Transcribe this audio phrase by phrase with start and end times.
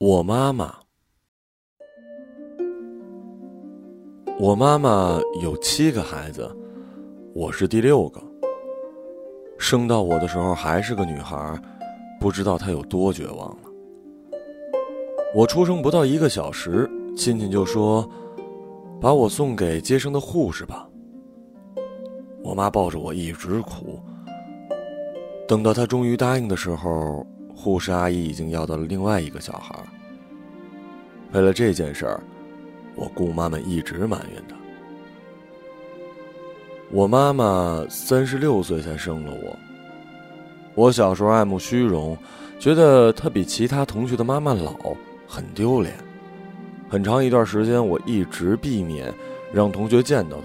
[0.00, 0.72] 我妈妈，
[4.38, 6.48] 我妈妈有七个孩子，
[7.34, 8.22] 我是第六个。
[9.58, 11.60] 生到我的时候还是个女孩，
[12.20, 13.68] 不知道她有多绝望了。
[15.34, 18.08] 我出生不到一个小时，亲戚就说
[19.02, 20.88] ：“把我送给接生的护士吧。”
[22.44, 24.00] 我妈抱着我一直哭。
[25.48, 27.26] 等到她终于答应的时候。
[27.60, 29.74] 护士阿姨已经要到了另外一个小孩。
[31.32, 32.20] 为了这件事儿，
[32.94, 34.54] 我姑妈们一直埋怨她。
[36.88, 39.56] 我妈妈三十六岁才生了我。
[40.76, 42.16] 我小时候爱慕虚荣，
[42.60, 44.94] 觉得她比其他同学的妈妈老，
[45.26, 45.94] 很丢脸。
[46.88, 49.12] 很长一段时间，我一直避免
[49.52, 50.44] 让同学见到她。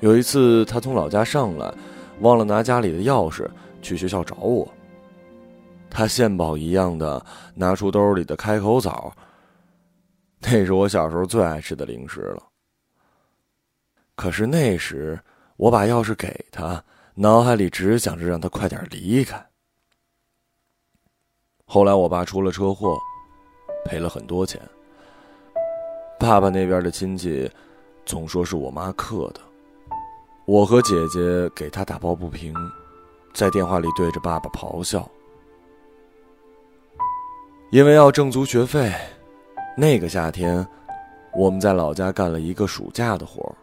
[0.00, 1.70] 有一次，她从老家上来，
[2.20, 3.46] 忘了拿家里的钥匙，
[3.82, 4.66] 去学校找我。
[5.90, 7.24] 他献宝一样的
[7.54, 9.12] 拿出兜里的开口枣，
[10.40, 12.42] 那是我小时候最爱吃的零食了。
[14.14, 15.18] 可是那时
[15.56, 16.82] 我把钥匙给他，
[17.14, 19.44] 脑海里只想着让他快点离开。
[21.64, 22.96] 后来我爸出了车祸，
[23.84, 24.60] 赔了很多钱。
[26.18, 27.50] 爸爸那边的亲戚
[28.04, 29.40] 总说是我妈克的，
[30.46, 32.54] 我和姐姐给他打抱不平，
[33.34, 35.08] 在电话里对着爸爸咆哮。
[37.70, 38.90] 因为要挣足学费，
[39.76, 40.66] 那个夏天，
[41.34, 43.54] 我们在老家干了一个暑假的活儿。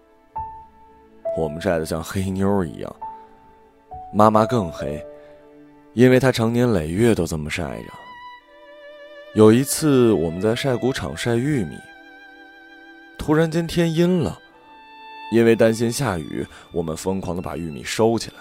[1.36, 2.96] 我们晒得像黑妞一样，
[4.14, 5.04] 妈妈更黑，
[5.94, 7.88] 因为她常年累月都这么晒着。
[9.34, 11.76] 有一次，我们在晒谷场晒玉米，
[13.18, 14.38] 突然间天阴了，
[15.32, 18.36] 因为担心下雨，我们疯狂的把玉米收起来。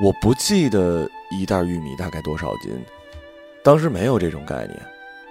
[0.00, 2.72] 我不记得一袋玉米大概多少斤。
[3.62, 4.80] 当时没有这种概念，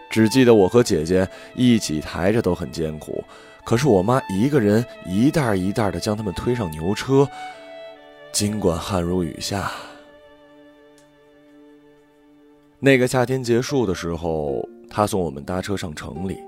[0.10, 3.22] 只记得我和姐姐一起抬着都很艰苦，
[3.66, 7.28] 可是我妈一个人一袋一袋的将它们推上牛车，
[8.32, 9.72] 尽管汗如雨下。
[12.80, 16.40] 那个夏天结束的时候，她送我们搭车上城里。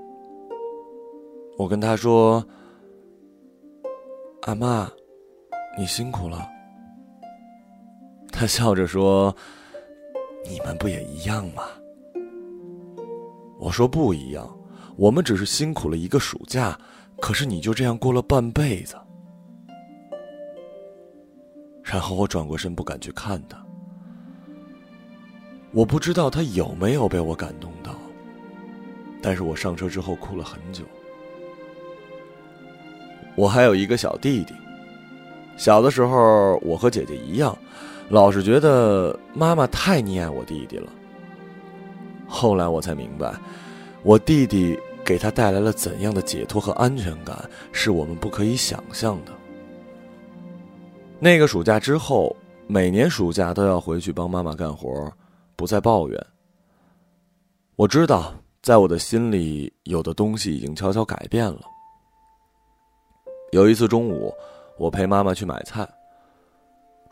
[1.58, 2.44] 我跟她说
[4.42, 4.90] ：“阿妈，
[5.78, 6.48] 你辛苦了。”
[8.32, 9.36] 她笑着说。
[10.48, 11.62] 你们不也一样吗？
[13.58, 14.48] 我说不一样，
[14.96, 16.78] 我们只是辛苦了一个暑假，
[17.20, 18.94] 可是你就这样过了半辈子。
[21.82, 23.64] 然后我转过身，不敢去看他。
[25.72, 27.94] 我不知道他有没有被我感动到，
[29.22, 30.84] 但是我上车之后哭了很久。
[33.36, 34.54] 我还有一个小弟弟，
[35.56, 37.56] 小的时候我和姐姐一样。
[38.08, 40.92] 老是觉得妈妈太溺爱我弟弟了。
[42.28, 43.34] 后来我才明白，
[44.02, 49.32] 我弟弟给他带来了怎样的解脱和安全感，是我们不可以想象的。
[51.18, 52.34] 那个暑假之后，
[52.66, 55.10] 每年暑假都要回去帮妈妈干活，
[55.56, 56.26] 不再抱怨。
[57.76, 61.60] 我知道，在我的心里，有的东西已经悄悄改变了。
[63.52, 64.32] 有一次中午，
[64.78, 65.88] 我陪妈妈去买菜。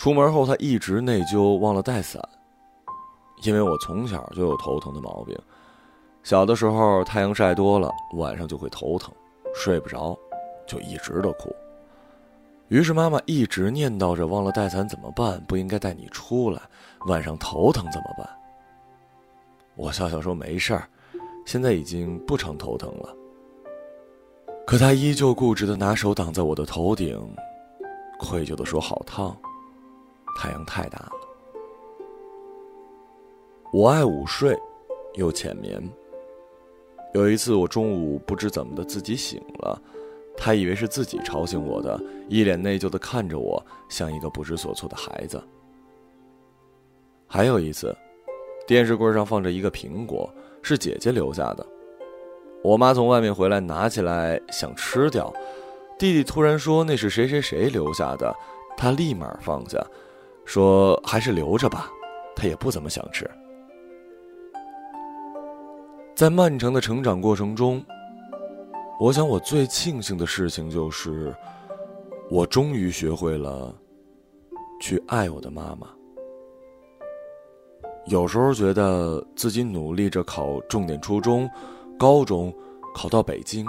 [0.03, 2.21] 出门后，他一直内疚，忘了带伞。
[3.45, 5.39] 因为我从小就有头疼的毛病，
[6.25, 9.15] 小的时候太阳晒多了，晚上就会头疼，
[9.55, 10.19] 睡不着，
[10.67, 11.55] 就一直都哭。
[12.67, 15.41] 于是妈妈一直念叨着：“忘了带伞怎么办？
[15.47, 16.61] 不应该带你出来，
[17.07, 18.29] 晚上头疼怎么办？”
[19.77, 20.89] 我笑笑说：“没事儿，
[21.47, 23.15] 现在已经不常头疼了。”
[24.67, 27.17] 可他依旧固执的拿手挡在我的头顶，
[28.19, 29.37] 愧疚的说：“好烫。”
[30.37, 31.13] 太阳太大了。
[33.73, 34.59] 我爱午睡，
[35.15, 35.83] 又浅眠。
[37.15, 39.81] 有一次，我中午不知怎么的自己醒了，
[40.37, 45.43] 他以为是自己吵醒我的，一脸内疚的看着我，像一个不知所措的孩子。
[47.27, 47.97] 还有一次，
[48.67, 50.31] 电视柜上放着一个苹果，
[50.63, 51.67] 是姐姐留下的。
[52.63, 55.33] 我妈从外面回来，拿起来想吃掉，
[55.99, 58.35] 弟弟突然说那是谁谁谁留下的，
[58.77, 59.83] 他立马放下。
[60.45, 61.91] 说还是留着吧，
[62.35, 63.29] 他也不怎么想吃。
[66.15, 67.85] 在漫长的成长过程中，
[69.01, 71.35] 我想我最庆幸的事情就是，
[72.31, 73.75] 我终于学会了
[74.81, 75.89] 去爱我的妈妈。
[78.07, 81.49] 有时候觉得自己努力着考重点初中、
[81.99, 82.53] 高中，
[82.95, 83.65] 考到北京，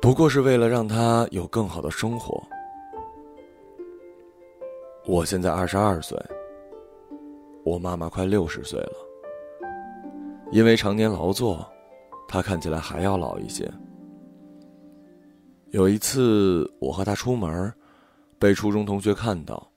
[0.00, 2.42] 不过是为了让她有更好的生活。
[5.10, 6.16] 我现在二十二岁，
[7.64, 8.92] 我妈妈快六十岁了。
[10.52, 11.68] 因为常年劳作，
[12.28, 13.68] 她看起来还要老一些。
[15.70, 17.74] 有一次，我和她出门，
[18.38, 19.68] 被初中同学看到。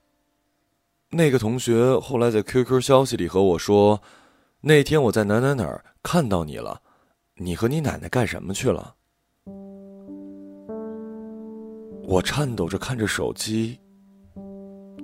[1.10, 4.00] 那个同学后来在 QQ 消息里和我说
[4.62, 6.80] ：“那天我在哪哪哪看到你了，
[7.38, 8.94] 你和你奶奶干什么去了？”
[12.06, 13.76] 我颤抖着看着手机，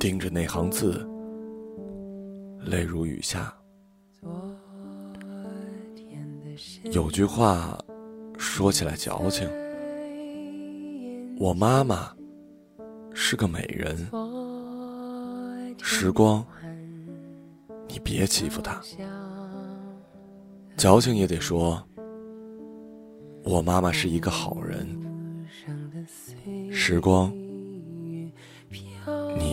[0.00, 1.06] 盯着那行字，
[2.64, 3.55] 泪如雨下。
[6.93, 7.79] 有句话
[8.38, 9.47] 说起来矫情，
[11.38, 12.11] 我妈妈
[13.12, 13.94] 是个美人。
[15.82, 16.43] 时光，
[17.87, 18.81] 你别欺负她。
[20.79, 21.87] 矫情也得说，
[23.44, 24.88] 我妈妈是一个好人。
[26.73, 27.31] 时光，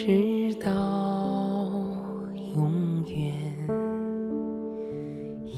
[0.00, 0.70] 直到
[2.54, 3.34] 永远，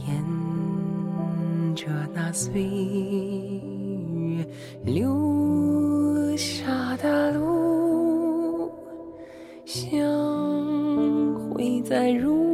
[0.07, 0.09] 沿
[1.75, 4.47] 着那岁月
[4.83, 8.73] 留下的路，
[9.67, 10.01] 相
[11.51, 12.50] 会在如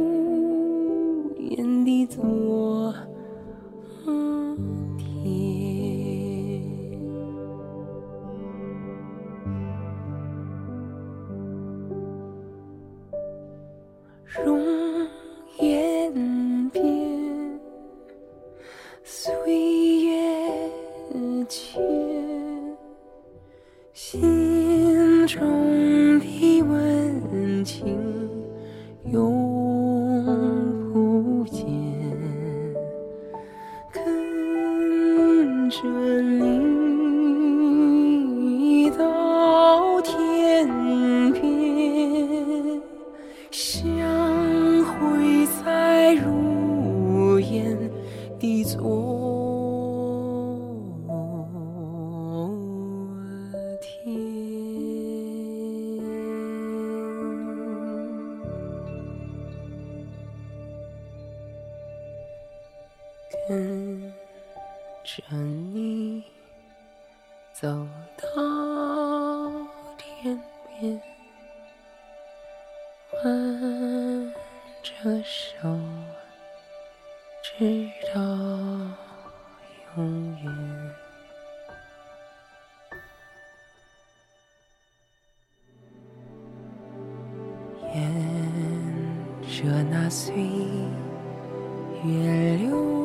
[14.45, 14.59] 容
[15.59, 16.83] 颜变，
[19.03, 19.23] 岁
[20.05, 20.11] 月
[21.49, 21.81] 迁，
[23.93, 28.06] 心中的温情。
[63.47, 64.13] 跟
[65.05, 66.21] 着你
[67.53, 67.67] 走
[68.17, 68.27] 到
[69.97, 70.37] 天
[70.81, 71.01] 边，
[73.23, 74.33] 挽
[74.83, 75.79] 着手，
[77.41, 78.19] 直到
[79.95, 80.93] 永远。
[87.95, 87.97] 沿
[89.47, 90.35] 着那岁
[92.03, 92.96] 月流。